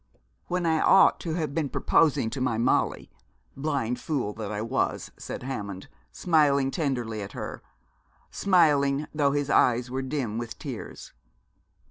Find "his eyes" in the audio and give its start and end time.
9.33-9.91